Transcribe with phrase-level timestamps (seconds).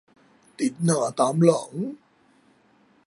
[0.59, 1.71] ติดหน้าตามหลัง